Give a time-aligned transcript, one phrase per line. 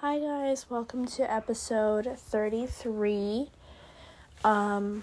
[0.00, 3.50] Hi guys, welcome to episode 33.
[4.44, 5.02] Um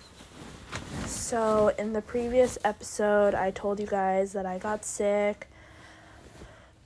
[1.06, 5.50] so in the previous episode I told you guys that I got sick.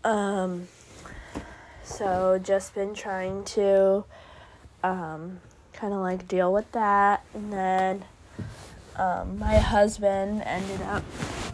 [0.04, 0.70] Um
[1.84, 4.06] so just been trying to
[4.84, 5.40] um
[5.72, 8.06] kind of like deal with that and then
[8.96, 11.04] um, my husband ended up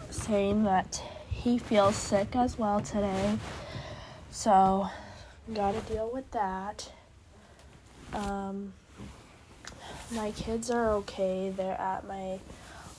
[0.08, 3.36] saying that he feels sick as well today.
[4.30, 4.88] So
[5.54, 6.90] gotta deal with that.
[8.12, 8.72] Um,
[10.10, 11.52] my kids are okay.
[11.56, 12.40] They're at my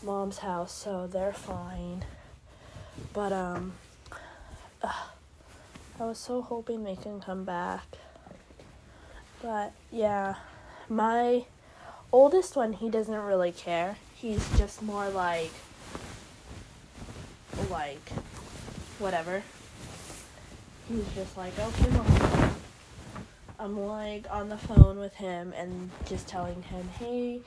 [0.03, 2.05] mom's house, so they're fine.
[3.13, 3.73] But um,
[4.81, 5.09] ugh,
[5.99, 7.97] I was so hoping they can come back.
[9.41, 10.35] But yeah,
[10.87, 11.45] my
[12.11, 13.97] oldest one, he doesn't really care.
[14.15, 15.51] He's just more like,
[17.69, 18.09] like,
[18.99, 19.43] whatever
[20.89, 22.36] he's just like, okay, mom.
[23.59, 27.41] I'm like on the phone with him and just telling him, hey,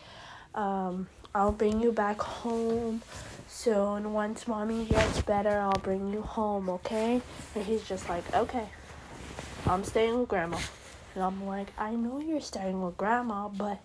[0.56, 3.02] um, I'll bring you back home
[3.46, 4.12] soon.
[4.12, 7.22] Once mommy gets better, I'll bring you home, okay?
[7.54, 8.68] And he's just like, okay,
[9.66, 10.58] I'm staying with grandma.
[11.14, 13.78] And I'm like, I know you're staying with grandma, but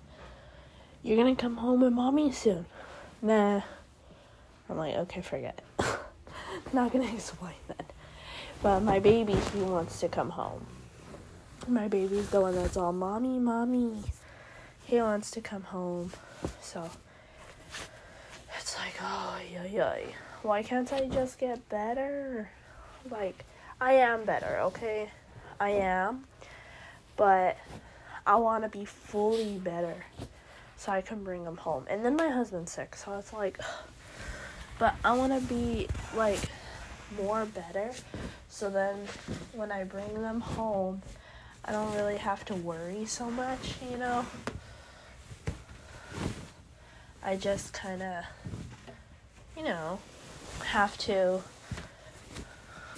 [1.03, 2.65] you're gonna come home with mommy soon.
[3.21, 3.61] Nah.
[4.67, 5.85] I'm like, okay, forget it.
[6.73, 7.91] Not gonna explain that.
[8.63, 10.65] But my baby, he wants to come home.
[11.67, 14.03] My baby's the one that's all, Mommy, Mommy.
[14.83, 16.11] He wants to come home.
[16.61, 16.89] So
[18.57, 19.95] it's like, oh, yeah, yeah.
[20.43, 22.49] Why can't I just get better?
[23.09, 23.45] Like,
[23.81, 25.09] I am better, okay?
[25.59, 26.25] I am.
[27.17, 27.57] But
[28.27, 29.95] I want to be fully better
[30.77, 31.85] so I can bring him home.
[31.89, 33.59] And then my husband's sick, so it's like,
[34.79, 36.41] but I want to be like
[37.17, 37.91] more better
[38.49, 38.95] so then
[39.53, 41.01] when I bring them home,
[41.67, 44.23] I don't really have to worry so much, you know?
[47.23, 48.23] I just kind of,
[49.57, 49.97] you know,
[50.65, 51.41] have to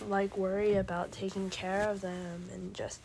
[0.05, 2.99] like worry about taking care of them and just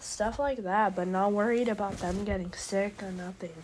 [0.00, 3.62] stuff like that, but not worried about them getting sick or nothing.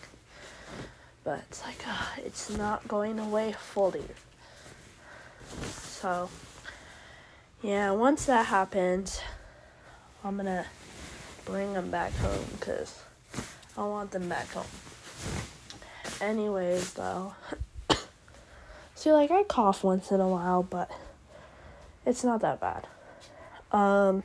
[1.25, 4.05] But it's like, uh, it's not going away fully.
[5.73, 6.29] So,
[7.61, 9.19] yeah, once that happens,
[10.23, 10.65] I'm gonna
[11.45, 13.01] bring them back home because
[13.77, 14.65] I want them back home.
[16.21, 17.33] Anyways, though,
[18.95, 20.89] see, like I cough once in a while, but
[22.05, 22.87] it's not that bad.
[23.71, 24.23] Um,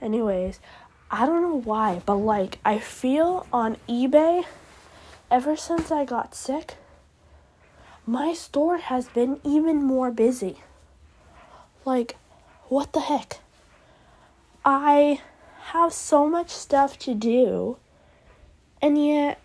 [0.00, 0.60] anyways,
[1.10, 4.44] I don't know why, but like I feel on eBay
[5.30, 6.76] ever since I got sick,
[8.06, 10.58] my store has been even more busy.
[11.84, 12.16] Like,
[12.68, 13.40] what the heck?
[14.64, 15.20] I
[15.66, 17.76] have so much stuff to do,
[18.80, 19.40] and yet,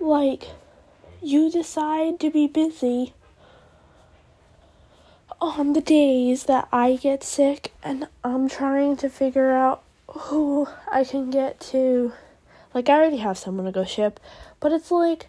[0.00, 0.48] like,
[1.22, 3.14] you decide to be busy
[5.40, 11.04] on the days that I get sick, and I'm trying to figure out who I
[11.04, 12.12] can get to.
[12.74, 14.18] Like, I already have someone to go ship,
[14.60, 15.28] but it's like,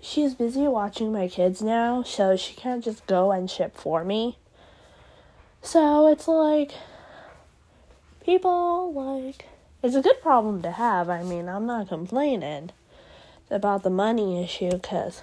[0.00, 4.38] she's busy watching my kids now, so she can't just go and ship for me.
[5.62, 6.72] So it's like
[8.24, 9.46] people like
[9.82, 11.08] it's a good problem to have.
[11.08, 12.70] I mean, I'm not complaining
[13.50, 15.22] about the money issue cuz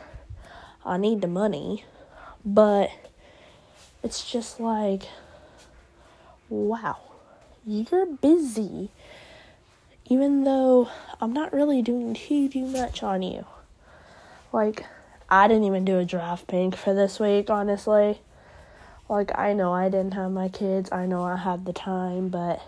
[0.85, 1.83] I need the money,
[2.45, 2.89] but
[4.01, 5.03] it's just like
[6.49, 6.97] wow.
[7.65, 8.89] You're busy
[10.09, 10.89] even though
[11.21, 13.45] I'm not really doing too too much on you.
[14.51, 14.85] Like,
[15.29, 18.21] I didn't even do a draft pink for this week, honestly.
[19.09, 22.61] Like, I know I didn't have my kids, I know I had the time, but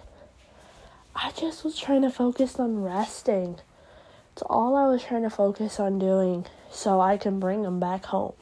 [1.16, 3.60] I just was trying to focus on resting.
[4.34, 8.06] It's all I was trying to focus on doing so I can bring them back
[8.06, 8.34] home.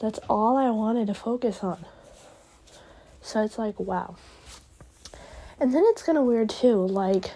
[0.00, 1.84] That's all I wanted to focus on.
[3.20, 4.16] So it's like, wow.
[5.60, 6.84] And then it's kind of weird too.
[6.84, 7.30] Like,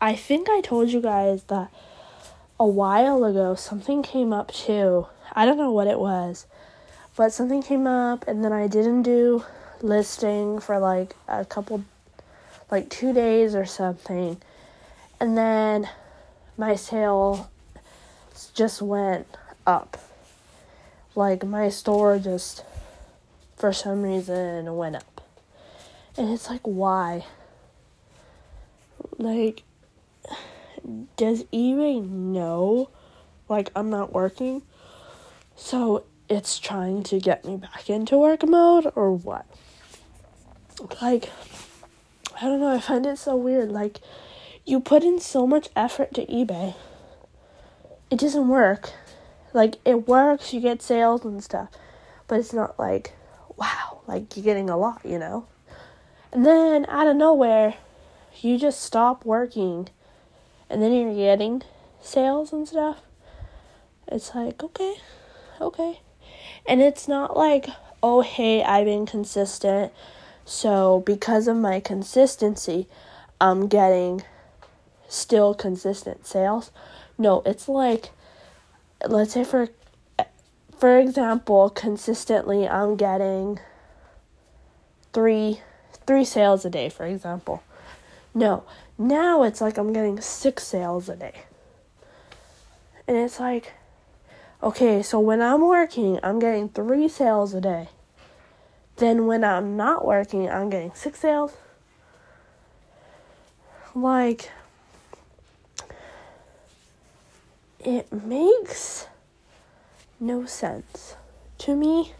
[0.00, 1.72] I think I told you guys that
[2.60, 5.08] a while ago something came up too.
[5.32, 6.46] I don't know what it was,
[7.16, 9.44] but something came up and then I didn't do
[9.82, 11.84] listing for like a couple
[12.70, 14.40] like 2 days or something.
[15.20, 15.88] And then
[16.56, 17.50] my sale
[18.54, 19.26] just went
[19.66, 19.96] up.
[21.14, 22.64] Like my store just
[23.56, 25.20] for some reason went up.
[26.16, 27.26] And it's like why?
[29.18, 29.62] Like
[31.16, 32.90] does eBay know
[33.48, 34.62] like I'm not working?
[35.54, 39.46] So it's trying to get me back into work mode or what?
[41.00, 41.30] Like
[42.40, 43.70] I don't know, I find it so weird.
[43.70, 44.00] Like,
[44.64, 46.74] you put in so much effort to eBay,
[48.10, 48.92] it doesn't work.
[49.52, 51.68] Like, it works, you get sales and stuff,
[52.26, 53.12] but it's not like,
[53.56, 55.46] wow, like you're getting a lot, you know?
[56.32, 57.74] And then out of nowhere,
[58.40, 59.88] you just stop working
[60.68, 61.62] and then you're getting
[62.02, 63.00] sales and stuff.
[64.08, 64.96] It's like, okay,
[65.60, 66.00] okay.
[66.66, 67.68] And it's not like,
[68.02, 69.92] oh, hey, I've been consistent.
[70.44, 72.86] So because of my consistency,
[73.40, 74.22] I'm getting
[75.08, 76.70] still consistent sales.
[77.16, 78.10] No, it's like,
[79.06, 79.68] let's say for
[80.78, 83.60] for example, consistently I'm getting
[85.12, 85.60] three
[86.06, 87.62] three sales a day, for example.
[88.34, 88.64] No,
[88.98, 91.42] now it's like I'm getting six sales a day.
[93.06, 93.72] And it's like,
[94.64, 97.88] okay, so when I'm working, I'm getting three sales a day.
[98.96, 101.52] Then when I'm not working, I'm getting six sales.
[103.94, 104.50] Like,
[107.78, 109.06] it makes
[110.18, 111.16] no sense.
[111.58, 112.14] To me,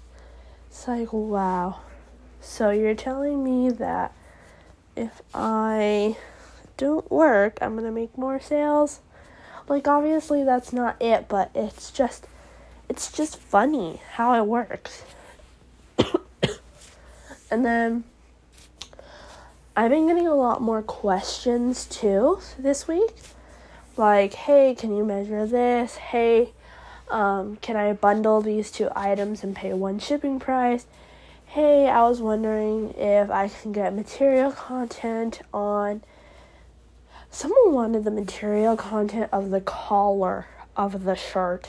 [0.68, 1.80] it's like, wow.
[2.42, 4.14] So you're telling me that
[4.94, 6.18] if I
[6.76, 9.00] don't work, I'm going to make more sales?
[9.66, 12.26] Like obviously that's not it, but it's just
[12.88, 15.02] it's just funny how it works.
[17.50, 18.04] and then
[19.76, 23.14] I've been getting a lot more questions too this week.
[23.96, 25.96] Like, hey, can you measure this?
[25.96, 26.52] Hey,
[27.10, 30.86] um, can I bundle these two items and pay one shipping price?
[31.46, 36.02] Hey, I was wondering if I can get material content on
[37.34, 40.46] Someone wanted the material content of the collar
[40.76, 41.68] of the shirt.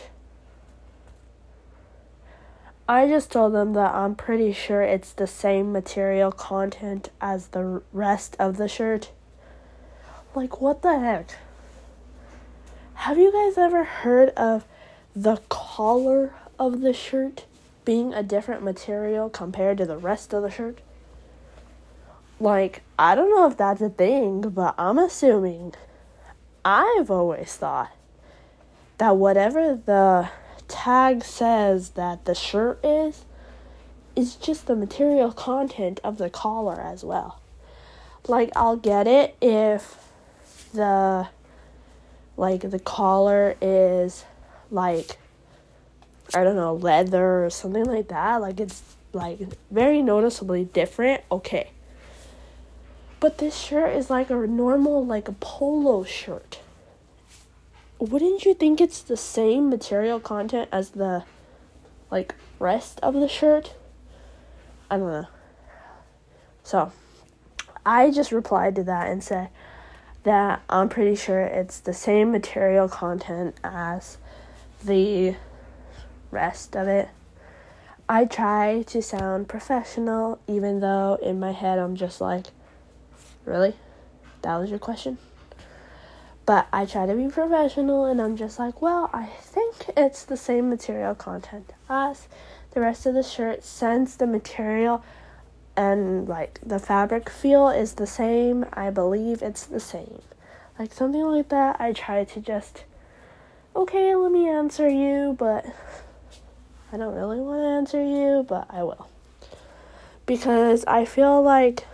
[2.87, 7.81] I just told them that I'm pretty sure it's the same material content as the
[7.91, 9.11] rest of the shirt.
[10.35, 11.35] Like, what the heck?
[12.93, 14.65] Have you guys ever heard of
[15.15, 17.45] the collar of the shirt
[17.85, 20.79] being a different material compared to the rest of the shirt?
[22.39, 25.73] Like, I don't know if that's a thing, but I'm assuming.
[26.63, 27.91] I've always thought
[28.97, 30.29] that whatever the
[30.67, 33.25] tag says that the shirt is,
[34.15, 37.39] is just the material content of the collar as well.
[38.27, 39.97] Like, I'll get it if
[40.73, 41.27] the
[42.37, 44.25] like the collar is
[44.69, 45.17] like
[46.33, 48.81] I don't know, leather or something like that, like it's
[49.13, 49.39] like
[49.71, 51.69] very noticeably different, okay.
[53.19, 56.59] But this shirt is like a normal, like a polo shirt.
[57.99, 61.23] Wouldn't you think it's the same material content as the
[62.11, 63.75] like rest of the shirt?
[64.89, 65.27] I don't know.
[66.63, 66.91] So,
[67.85, 69.49] I just replied to that and said
[70.23, 74.17] that I'm pretty sure it's the same material content as
[74.83, 75.35] the
[76.31, 77.09] rest of it.
[78.09, 82.47] I try to sound professional, even though in my head I'm just like,
[83.45, 83.75] Really?
[84.41, 85.19] That was your question?
[86.45, 90.37] But I try to be professional and I'm just like, well, I think it's the
[90.37, 92.27] same material content as
[92.71, 95.03] the rest of the shirt since the material
[95.75, 98.65] and like the fabric feel is the same.
[98.73, 100.21] I believe it's the same.
[100.77, 101.79] Like something like that.
[101.79, 102.83] I try to just,
[103.75, 105.65] okay, let me answer you, but
[106.91, 109.09] I don't really want to answer you, but I will.
[110.25, 111.85] Because I feel like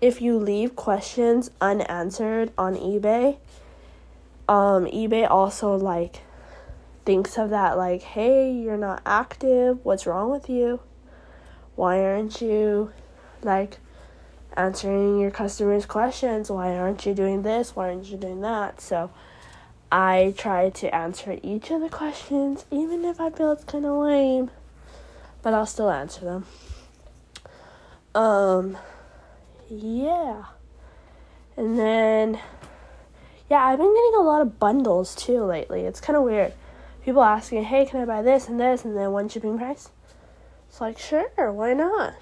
[0.00, 3.38] if you leave questions unanswered on eBay,
[4.48, 6.22] um, eBay also like
[7.04, 9.84] thinks of that like, hey, you're not active.
[9.84, 10.80] What's wrong with you?
[11.74, 12.92] Why aren't you
[13.42, 13.78] like
[14.56, 16.50] answering your customers' questions?
[16.50, 17.76] Why aren't you doing this?
[17.76, 18.80] Why aren't you doing that?
[18.80, 19.10] So
[19.90, 23.96] I try to answer each of the questions, even if I feel it's kind of
[23.96, 24.50] lame,
[25.42, 26.46] but I'll still answer them.
[28.14, 28.78] Um,
[29.68, 30.44] yeah.
[31.56, 32.38] And then,
[33.50, 35.82] yeah, I've been getting a lot of bundles too lately.
[35.82, 36.52] It's kind of weird.
[37.04, 39.90] People asking, hey, can I buy this and this and then one shipping price?
[40.68, 42.14] It's like, sure, why not?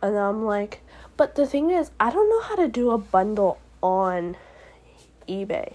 [0.00, 0.80] And I'm like,
[1.16, 4.36] but the thing is, I don't know how to do a bundle on
[5.28, 5.74] eBay.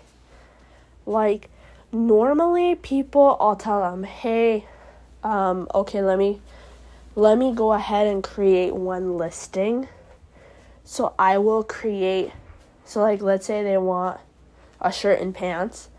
[1.06, 1.50] Like,
[1.92, 4.66] normally people, I'll tell them, hey,
[5.24, 6.42] um, okay, let me,
[7.16, 9.88] let me go ahead and create one listing
[10.90, 12.32] so I will create,
[12.86, 14.22] so like let's say they want
[14.80, 15.90] a shirt and pants.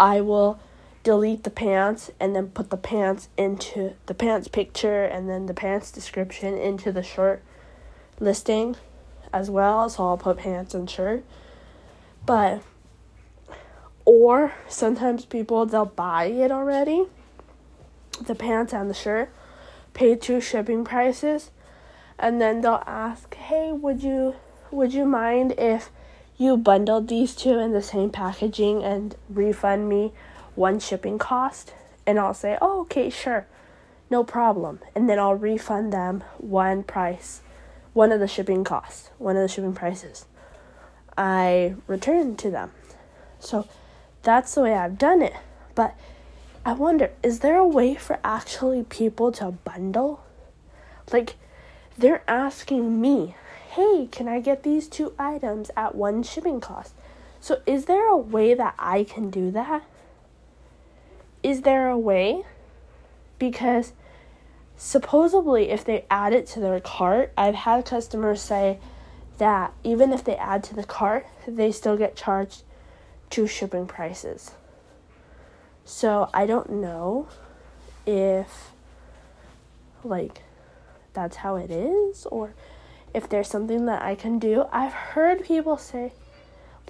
[0.00, 0.58] I will
[1.04, 5.54] delete the pants and then put the pants into the pants picture and then the
[5.54, 7.44] pants description into the shirt
[8.18, 8.74] listing
[9.32, 11.22] as well, so I'll put pants and shirt.
[12.26, 12.60] But
[14.04, 17.04] or sometimes people they'll buy it already,
[18.20, 19.30] the pants and the shirt,
[19.92, 21.52] pay two shipping prices,
[22.18, 24.34] and then they'll ask, "Hey, would you
[24.70, 25.90] would you mind if
[26.36, 30.12] you bundled these two in the same packaging and refund me
[30.54, 31.74] one shipping cost?"
[32.06, 33.46] And I'll say, "Oh, okay, sure."
[34.10, 34.80] No problem.
[34.94, 37.40] And then I'll refund them one price,
[37.94, 40.26] one of the shipping costs, one of the shipping prices.
[41.16, 42.72] I return to them.
[43.38, 43.66] So
[44.22, 45.34] that's the way I've done it.
[45.74, 45.94] But
[46.66, 50.22] I wonder, is there a way for actually people to bundle?
[51.12, 51.36] Like,
[51.96, 53.34] they're asking me,
[53.70, 56.94] hey, can I get these two items at one shipping cost?
[57.40, 59.84] So, is there a way that I can do that?
[61.42, 62.44] Is there a way?
[63.38, 63.92] Because
[64.76, 68.78] supposedly, if they add it to their cart, I've had customers say
[69.38, 72.62] that even if they add to the cart, they still get charged
[73.28, 74.52] two shipping prices.
[75.84, 77.28] So I don't know
[78.06, 78.70] if
[80.02, 80.42] like
[81.14, 82.54] that's how it is or
[83.14, 84.66] if there's something that I can do.
[84.72, 86.12] I've heard people say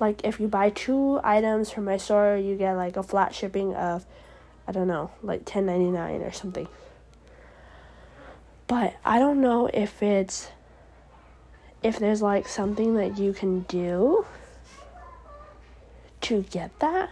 [0.00, 3.74] like if you buy two items from my store, you get like a flat shipping
[3.74, 4.04] of
[4.66, 6.68] I don't know, like 10.99 or something.
[8.66, 10.48] But I don't know if it's
[11.82, 14.24] if there's like something that you can do
[16.22, 17.10] to get that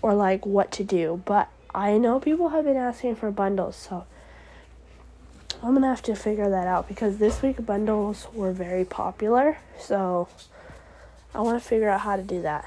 [0.00, 1.20] or like what to do.
[1.24, 4.06] But I know people have been asking for bundles, so
[5.62, 9.58] I'm gonna have to figure that out because this week bundles were very popular.
[9.78, 10.28] So
[11.34, 12.64] I want to figure out how to do that.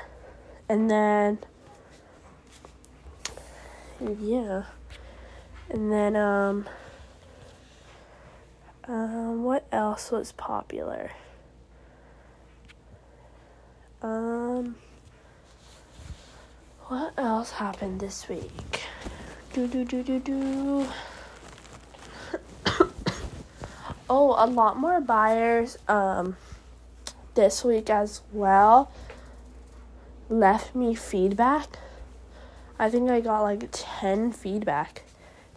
[0.70, 1.40] And then,
[4.00, 4.64] yeah.
[5.70, 6.68] And then, um,
[8.86, 11.12] um, what else was popular?
[14.04, 14.76] Um,
[16.88, 18.84] what else happened this week?
[19.54, 20.88] Do do do do do.
[24.10, 26.36] Oh, a lot more buyers um
[27.36, 28.92] this week as well
[30.30, 31.78] left me feedback.
[32.80, 35.04] I think I got like 10 feedback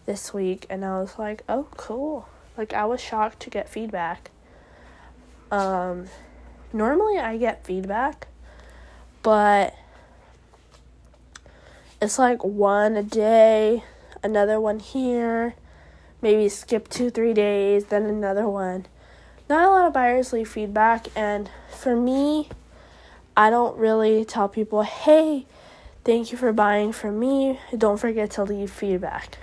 [0.05, 2.27] this week and I was like, "Oh, cool."
[2.57, 4.31] Like I was shocked to get feedback.
[5.51, 6.07] Um
[6.73, 8.27] normally I get feedback,
[9.23, 9.75] but
[12.01, 13.83] it's like one a day,
[14.23, 15.55] another one here,
[16.21, 18.85] maybe skip two, three days, then another one.
[19.49, 22.49] Not a lot of buyers leave feedback, and for me,
[23.35, 25.45] I don't really tell people, hey,
[26.03, 27.59] thank you for buying from me.
[27.77, 29.37] Don't forget to leave feedback.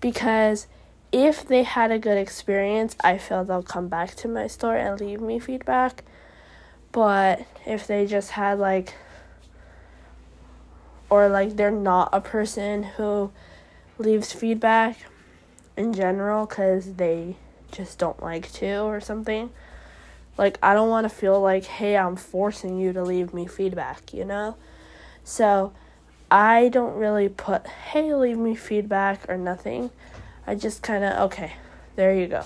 [0.00, 0.66] Because
[1.10, 5.00] if they had a good experience, I feel they'll come back to my store and
[5.00, 6.04] leave me feedback.
[6.92, 8.94] But if they just had like
[11.10, 13.30] or like they're not a person who
[13.98, 14.98] leaves feedback
[15.78, 17.36] in general because they
[17.70, 19.50] just don't like to or something.
[20.36, 24.12] Like, I don't want to feel like, hey, I'm forcing you to leave me feedback,
[24.12, 24.56] you know?
[25.22, 25.72] So,
[26.30, 29.90] I don't really put, hey, leave me feedback or nothing.
[30.46, 31.54] I just kind of, okay,
[31.96, 32.44] there you go.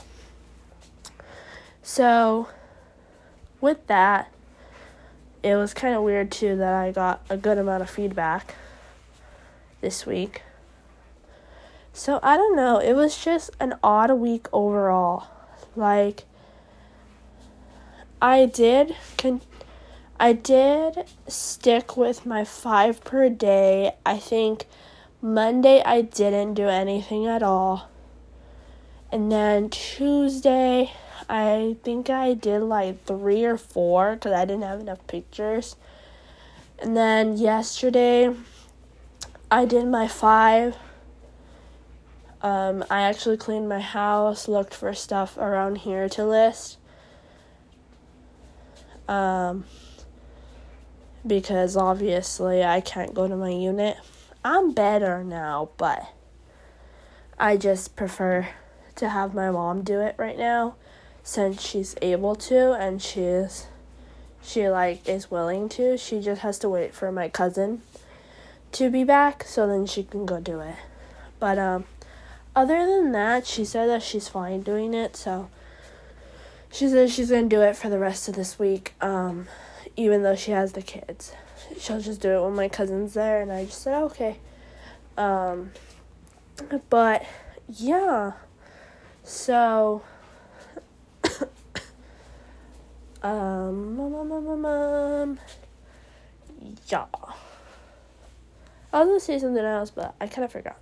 [1.83, 2.49] So,
[3.61, 4.33] with that,
[5.43, 8.55] it was kind of weird too that I got a good amount of feedback
[9.81, 10.43] this week.
[11.93, 15.29] So I don't know, it was just an odd week overall.
[15.77, 16.25] Like
[18.21, 19.43] I did con-
[20.19, 23.93] I did stick with my 5 per day.
[24.07, 24.67] I think
[25.21, 27.91] Monday I didn't do anything at all.
[29.11, 30.93] And then Tuesday
[31.29, 35.77] I think I did like three or four because I didn't have enough pictures.
[36.79, 38.35] And then yesterday,
[39.51, 40.77] I did my five.
[42.43, 46.79] Um, I actually cleaned my house, looked for stuff around here to list.
[49.09, 49.65] Um,
[51.27, 53.97] because obviously I can't go to my unit.
[54.45, 56.13] I'm better now, but
[57.39, 58.49] I just prefer
[58.97, 60.75] to have my mom do it right now
[61.23, 63.67] since she's able to and she's
[64.43, 65.97] she like is willing to.
[65.97, 67.83] She just has to wait for my cousin
[68.73, 70.75] to be back so then she can go do it.
[71.39, 71.85] But um
[72.55, 75.49] other than that, she said that she's fine doing it, so
[76.71, 79.47] she says she's gonna do it for the rest of this week, um,
[79.97, 81.33] even though she has the kids.
[81.79, 84.39] She'll just do it when my cousin's there and I just said okay.
[85.17, 85.71] Um
[86.91, 87.25] but
[87.69, 88.33] yeah.
[89.23, 90.03] So
[93.23, 95.39] Um, um, um, um, um,
[96.89, 97.07] yeah.
[98.93, 100.77] I was gonna say something else, but I kind of forgot.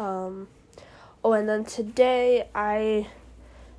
[0.00, 0.48] Um,
[1.22, 3.08] oh, and then today I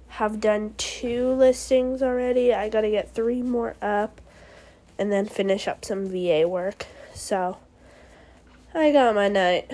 [0.07, 2.53] have done two listings already.
[2.53, 4.21] I gotta get three more up
[4.99, 6.85] and then finish up some VA work.
[7.15, 7.57] So
[8.75, 9.71] I got my night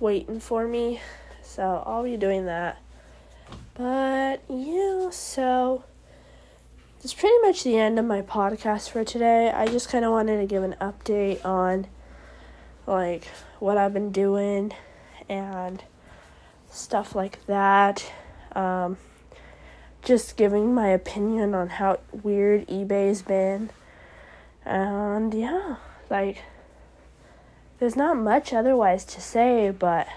[0.00, 1.00] waiting for me.
[1.42, 2.76] So I'll be doing that.
[3.72, 5.82] But yeah, so
[7.00, 9.50] that's pretty much the end of my podcast for today.
[9.50, 11.86] I just kind of wanted to give an update on
[12.86, 13.24] like
[13.60, 14.74] what I've been doing
[15.30, 15.82] and
[16.70, 18.12] stuff like that.
[18.52, 18.98] Um,
[20.02, 23.70] just giving my opinion on how weird eBay's been.
[24.66, 25.76] And yeah,
[26.10, 26.42] like
[27.78, 30.08] there's not much otherwise to say, but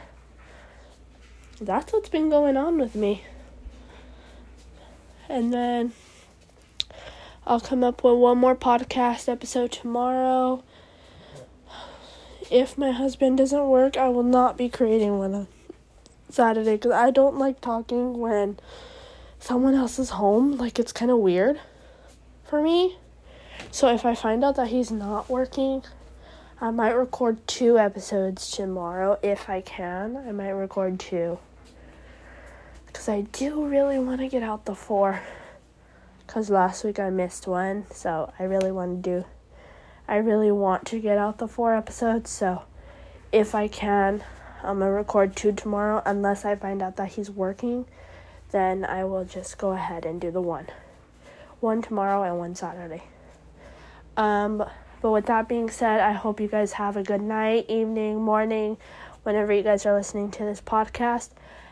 [1.61, 3.23] that's what's been going on with me.
[5.29, 5.93] And then
[7.45, 10.63] I'll come up with one more podcast episode tomorrow.
[12.53, 15.47] If my husband doesn't work, I will not be creating one on
[16.29, 18.59] Saturday because I don't like talking when
[19.39, 20.51] someone else is home.
[20.57, 21.59] Like, it's kind of weird
[22.43, 22.97] for me.
[23.71, 25.81] So, if I find out that he's not working,
[26.61, 30.15] I might record two episodes tomorrow if I can.
[30.15, 31.39] I might record two.
[32.85, 35.23] Because I do really want to get out the four
[36.27, 39.25] because last week I missed one, so I really want to do.
[40.07, 42.63] I really want to get out the four episodes, so
[43.31, 44.23] if I can,
[44.61, 46.01] I'm gonna record two tomorrow.
[46.05, 47.85] Unless I find out that he's working,
[48.51, 50.67] then I will just go ahead and do the one.
[51.59, 53.03] One tomorrow and one Saturday.
[54.17, 54.63] Um,
[55.01, 58.77] but with that being said, I hope you guys have a good night, evening, morning,
[59.23, 61.29] whenever you guys are listening to this podcast,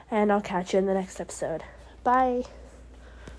[0.09, 1.63] and I'll catch you in the next episode.
[2.03, 2.45] Bye.